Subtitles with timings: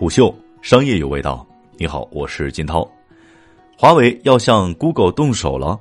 [0.00, 1.46] 虎嗅商业有味道。
[1.76, 2.90] 你好，我是金涛。
[3.76, 5.78] 华为要向 Google 动手了。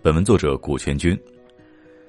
[0.00, 1.18] 本文作者古全军。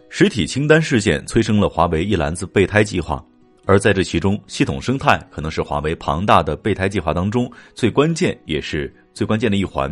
[0.07, 3.25] 实体清单事件催生了华为一篮子备胎计划，
[3.65, 9.92] 而在这其中，系统生态可能是华为庞大的备胎计划当中最关键也是最关键的一环。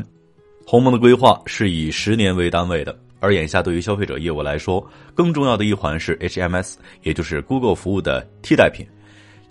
[0.67, 8.85] 鸿蒙的规划是以十年为单位的，而眼下对于消费者业务来说，更重要的一环是 HMS，也就是 Google 服务的替代品。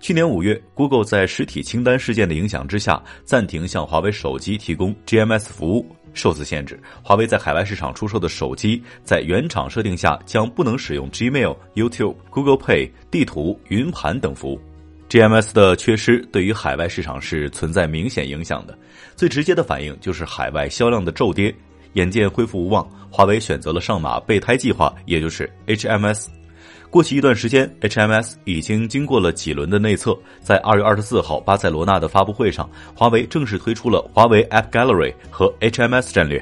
[0.05, 5.95] 去年五月，Google 在实体清单事件的影响之下，暂停向华为手机提供 GMS 服务。
[6.13, 14.61] 受此限制，华为在海外市场出售的手机，在原厂设定下将不能使用 Gmail、YouTube、Google Pay、地图、云盘等服务。
[15.09, 18.77] GMS 的缺失对于海外市场是存在明显影响的。
[19.15, 21.51] 最直接的反应就是海外销量的骤跌。
[21.93, 26.27] 眼见恢复无望，华为选择了上马备胎计划，也就是 HMS。
[26.95, 36.41] 过去一段时间，HMS 已经经过了几轮的内测，在二月二十四号巴塞罗那的发布会上，华为正式推出了华为 App Gallery 和 HMS 战略。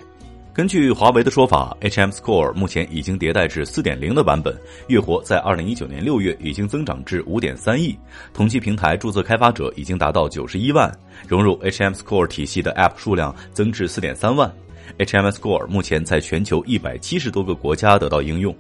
[0.54, 4.56] 根据华为的说法，HMS Core 目前已经迭代至四点零的版本，
[4.90, 7.98] 月活在二零一九年六月已经增长至五点三亿，
[8.32, 10.96] 同期平台注册开发者已经达到九十一万，
[11.28, 14.54] 融入 HMS Core 体系的 App 数量增至四点三万。
[15.00, 18.56] HMS Core 目前在全球一百七十多个国家得到应用。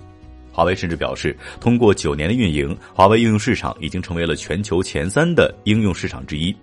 [0.53, 6.55] 华为甚至表示，通过九年的运营，华为应用市场已经成为了全球前三的应用市场之一。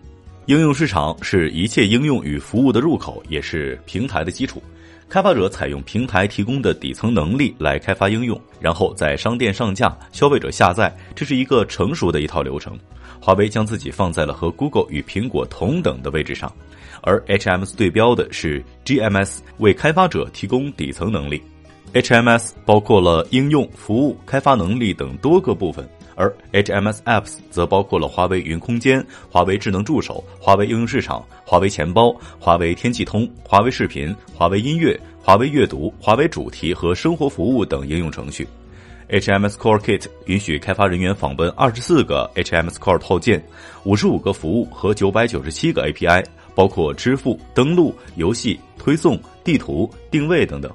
[0.47, 4.63] 应用市场是一切应用与服务的入口，也是平台的基础。
[5.09, 12.79] 开发者采用平台提供的底层能力来开发应用，然后在商店上架，消费者下载，这是一个成熟的一套流程。
[13.21, 16.51] 华为将自己放在了和 Google 与苹果同等的位置上，
[17.03, 21.43] 而 HMS 对标的是 GMS，为开发者提供底层能力。
[21.93, 38.47] HMS 包括了应用、服务、开发能力等多个部分，而 HMS Apps 则包括了华为云空间、华为智能助手、华为应用市场、华为钱包、华为天气通、华为视频、华为音乐、华为阅读、华为主题和生活服务等应用程序。
[39.09, 43.43] HMS Core Kit 允许开发人员访问二十四个 HMS Core 套件、
[43.83, 46.25] 五十五个服务和九百九十七个 API，
[46.55, 50.73] 包括支付、登录、游戏、推送、地图、定位等等。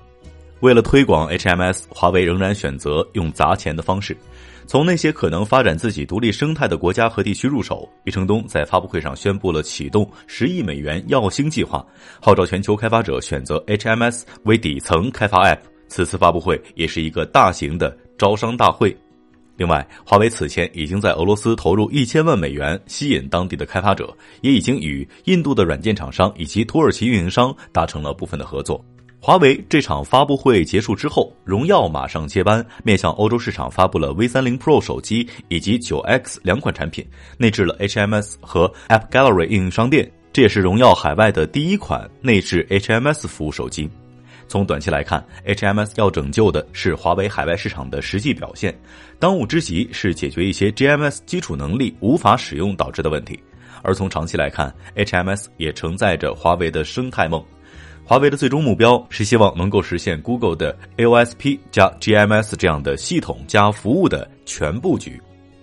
[0.66, 4.18] 为了推广 HMS，华为仍然选择用砸钱的方式，
[4.66, 7.88] 从那些可能发展自己独立生态的国家和地区入手。
[8.06, 11.86] 余承东在发布会上宣布了启动十亿美元耀星计划，
[12.20, 15.60] 号召全球开发者选择 HMS 为底层开发 App。
[15.88, 18.98] 此次发布会也是一个大型的招商大会。
[19.58, 24.12] 另外，华为此前已经在俄罗斯投入一千万美元吸引当地的开发者，
[24.42, 28.84] 也已经与印度的软件厂商以及土耳其运营商达成了部分的合作。
[29.26, 37.04] 华为这场发布会结束之后，荣耀马上接班，面向欧洲市场发布了 V 三零 Pro 手机以及九 X 两款产品，
[37.40, 40.08] 内置了 HMS 和 App Gallery 应用商店。
[40.32, 43.90] 这也是荣耀海外的第一款内置 HMS 服务手机。
[44.48, 48.80] 从短期来看，HMS 要拯救的是华为海外市场的实际表现，
[49.18, 53.40] 当务之急是解决一些 GMS 基础能力无法使用导致的问题。
[53.82, 57.44] 而从长期来看，HMS 也承载着华为的生态梦。
[58.08, 65.20] 华为的最终目标是希望能够实现 Google 的 AOSP 加 GMS 这样的系统加服务的全布局。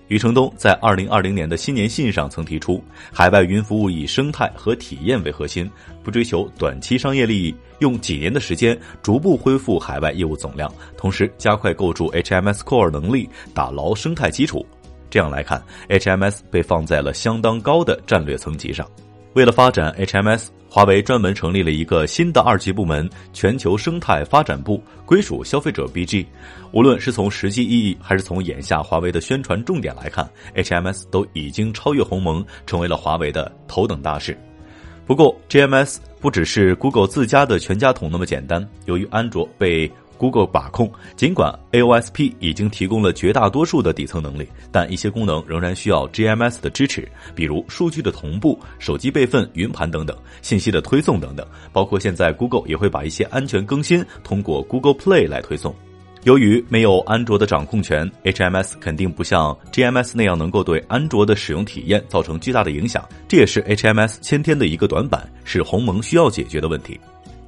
[0.09, 2.83] 余承东在二零二零年的新年信上曾提出，
[3.13, 5.71] 海外云服务以生态和体验为核心，
[6.03, 14.67] 不追求短期商业利益，用几年的时间逐步恢复海外业务总量，同时加快构筑 HMS Core 能力，打牢生态基础。
[15.09, 18.85] 这样来看，HMS 被放在了相当高的战略层级上。
[19.35, 26.25] 为了发展 HMS，华为专门成立了一个新的二级部门——全球生态发展部，归属消费者 BG。
[26.73, 34.35] 无论是从实际意义，还是从眼下华为的宣传重点来看，HMS 都已经超越鸿蒙，成为了华为的头等大事。
[35.05, 38.67] 不过，GMS 不只是 Google 自家的全家桶那么简单。
[38.87, 51.45] 由于安卓被 Google 把控，尽管 AOSP 已经提供了绝大多数的底层能力，但一些功能仍然需要 GMS 的支持，比如数据的同步、手机备份、云盘等等，信息的推送等等。
[51.73, 55.75] 包括现在 Google 也会把一些安全更新通过 Google Play 来推送。
[56.23, 63.05] 由于没有安卓的掌控权，HMS 肯定不像 GMS 那样能够对安卓的使用体验造成巨大的影响。
[63.27, 66.97] 这也是 HMS 先天的一个短板，是鸿蒙需要解决的问题。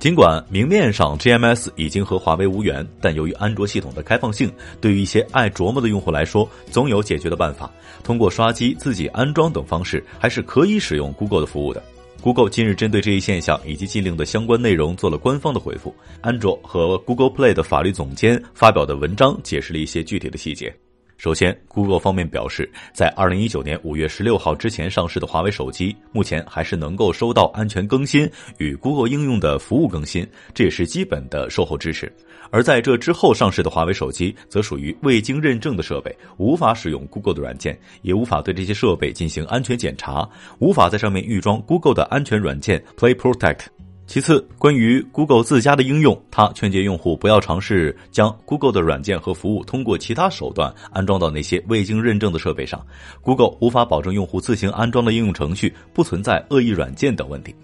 [0.04, 7.72] 尽管明面上 GMS 已经和华为无缘，但由于安卓系统的开放性，对于一些爱琢磨的用户来说，总有解决的办法。
[8.02, 11.82] 通过刷机、自己安装等方式，还是可以使用 Google 的服务的。
[12.20, 15.94] Google 近日针对这一现象以及禁令的相关内容做了官方的回复。
[16.20, 20.83] 安卓和 Google Play 的法律总监发表的文章解释了一些具体的细节。
[21.16, 28.28] 首先，Google 方面表示，在二零一九年五月十六号之前上市的华为手机，目前还是能够收到安全更新
[28.58, 32.12] 与 Google 应用的服务更新，这也是基本的售后支持。
[32.50, 40.28] 而在这之后上市的华为手机，则属于未经认证的设备，无法使用 Google 的软件，也无法对这些设备进行安全检查，
[40.58, 43.66] 无法在上面预装 Google 的安全软件 Play Protect。
[44.06, 52.84] 其次，关于 Google 自家的应用，它劝诫用户不要尝试将 Google 的软件和服务通过其他手段安装到那些未经认证的设备上。
[53.22, 57.54] Google 无法保证用户自行安装的应用程序不存在恶意软件等问题。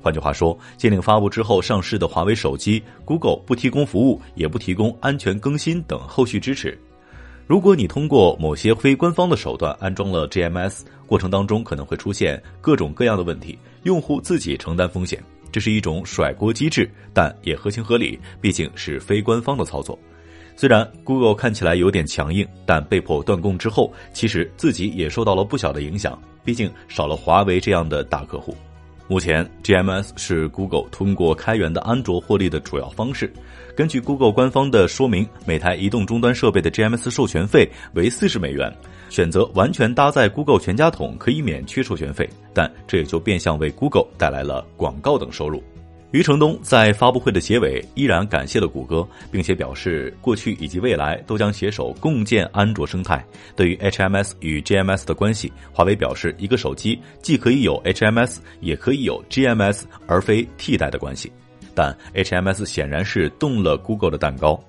[0.00, 6.76] 换句话说，禁令发布之后上市的华为手机，Google 不提供服务，也不提供安全更新等后续支持。
[7.46, 15.22] 如果你通过某些非官方的手段安装了 GMS，过程当中可能会出现各种各样的问题，用户自己承担风险。
[15.50, 19.98] 这是一种甩锅机制，但也合情合理，毕竟是非官方的操作。
[20.56, 28.54] 虽然 Google 看起来有点强硬，但被迫断供之后，其实自己也受到了不小的影响，毕竟少了华为这样的大客户。
[29.10, 33.28] 目前，GMS 是 Google 通过开源的安卓获利的主要方式。
[33.74, 38.72] 根据 Google 官方的说明，每台移动终端设备的 GMS 授权费为四十美元。
[39.08, 45.60] 选择完全搭载 Google 全家桶可以免去授权费，但这也就变相为 Google 带来了广告等收入。
[46.12, 53.24] 余承东在发布会的结尾依然感谢了谷歌，并且表示过去以及未来都将携手共建安卓生态。
[53.54, 61.30] 对于 HMS 与 GMS 的关系，华为表示，一个手机既可以有 HMS，也可以有 GMS，而非替代的关系。
[61.74, 64.60] 但 HMS 显然是动了 Google 的蛋糕。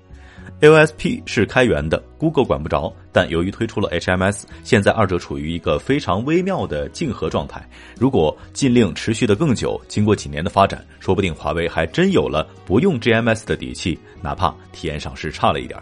[0.61, 2.93] AOSP 是开源的，Google 管不着。
[3.11, 7.67] 但由于推出了 HMS，现在二者处于一个非常微妙的竞合状态。
[7.97, 15.79] 如果禁令持续的更久，经过几年的发展，说不定华为还真有了不用 GMS 的底气，哪怕体验上是差了一点。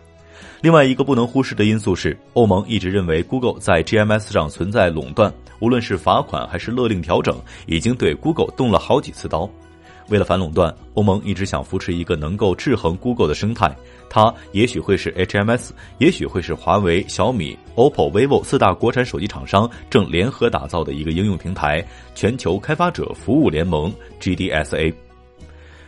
[0.61, 9.49] 另外一个不能忽视的因素是，欧盟一直认为 Google 在 GMS 上存在垄断，无论是罚款还是勒令调整，已经对 Google 动了好几次刀。
[10.09, 13.75] 为了反垄断，欧盟一直想扶持一个能够制衡 Google 的生态。
[14.09, 15.69] 它也许会是 HMS，
[15.99, 21.85] 也许会是华为、小米、OPPO、vivo 四大国产手机厂商正联合打造的一个应用平台——
[22.15, 24.93] 全球开发者服务联盟 （GDSA）。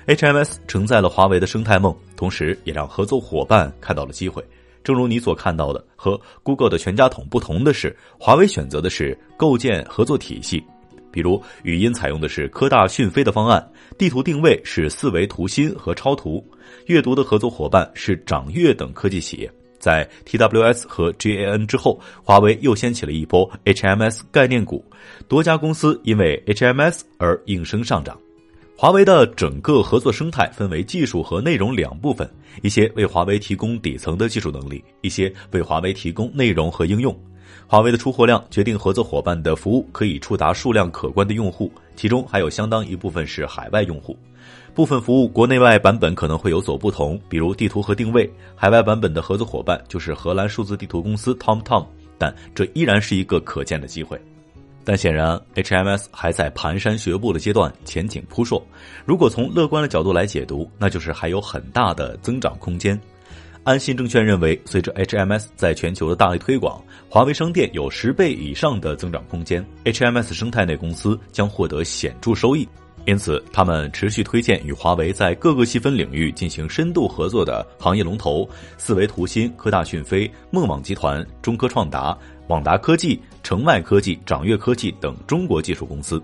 [0.07, 4.43] HMS 承载了华为的生态梦，同时也让合作伙伴看到了机会。
[4.83, 10.63] 正如你所看到的，和 Google 的全家桶不同的是，华为选择的是构建合作体系。
[11.11, 13.65] 比如，语音采用的是科大讯飞的方案，
[13.97, 16.43] 地图定位是四维图新和超图，
[16.87, 19.51] 阅读的合作伙伴是掌阅等科技企业。
[19.77, 24.85] 在 TWS 和 GAN 之后，华为又掀起了一波 HMS 概念股，
[25.27, 28.15] 多家公司因为 HMS 而应声上涨。
[28.77, 32.29] 华为的整个合作生态分为技术和内容两部分，
[32.61, 37.15] 一些为华为提供底层的技术能力，一些为华为提供内容和应用。
[37.67, 44.17] 华为的出货量决定合作伙伴的服务可以触达数量可观的用户，其中还有相当一部分是海外用户。
[44.73, 51.85] 部分服务国内外版本可能会有所不同，比如地图和定位，海外版本的合作伙伴就是荷兰数字地图公司 TomTom，
[52.17, 54.19] 但这依然是一个可见的机会。
[54.83, 58.65] 但显然，HMS 还在蹒跚学步的阶段，前景扑朔。
[59.05, 62.99] 如果从乐观的角度来解读，那就是还有很大的增长空间。
[63.63, 72.67] 安信证券认为，随着 HMS 在全球的大力推广，华为商店有十倍以上的增长空间，HMS 生态内公司将获得显著收益。
[73.05, 86.21] 因此，他们持续推荐与华为在各个细分领域进行深度合作的行业龙头四维图新、科大讯飞、梦网集团、中科创达、网达科技、城外科技、掌阅科技等中国技术公司。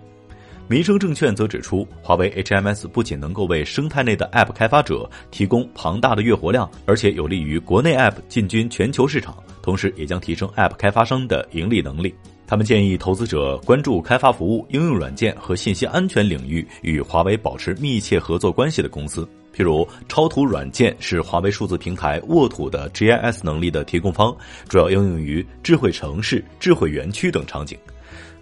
[0.70, 12.14] 民生证券则指出，华为 HMS 不仅能够为生态内的 App 开发者提供庞大的月活量，而且有利于国内 App 进军全球市场，同时也将提升 App 开发商的盈利能力。
[12.46, 24.36] 他们建议投资者关注开发服务、应用软件和信息安全领域与华为保持密切合作关系的公司，譬如超图软件是华为数字平台沃土的 GIS 能力的提供方，
[24.68, 27.78] 主要应用于智慧城市、智慧园区等场景。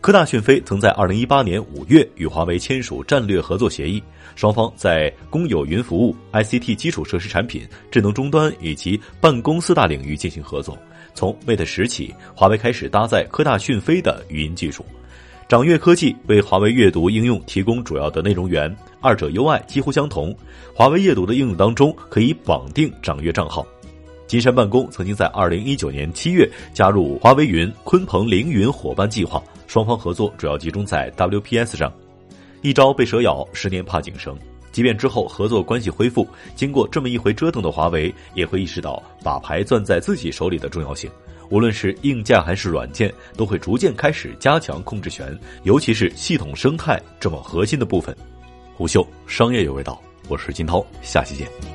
[0.05, 3.99] 科大讯飞曾在二零一八年五月与华为签署战略合作协议，
[4.35, 10.77] 双方在公有云服务、ICT 基础设施产品、智能终端以及办公四大领域进行合作。
[11.15, 14.85] 从 Mate 十起，华为开始搭载科大讯飞的语音技术。
[15.47, 18.71] 掌阅科技为华为阅读应用提供主要的内容源，
[19.01, 20.37] 二者 UI 几乎相同。
[20.71, 23.65] 华为阅读的应用当中可以绑定掌阅账号。
[24.27, 29.41] 金山办公曾经在二零一九年七月加入华为云鲲鹏凌云伙伴计划。
[29.67, 31.91] 双方合作主要集中在 WPS 上，
[32.61, 34.37] 一朝被蛇咬，十年怕井绳。
[34.71, 41.09] 即便之后合作关系恢复，经过这么一回折腾的华为，也会意识到把牌攥在自己手里的重要性。
[41.49, 48.15] 无论是硬件还是软件，都会逐渐开始加强控制权，尤其是系统生态这么核心的部分。
[48.75, 51.74] 虎嗅商业有味道，我是金涛，下期见。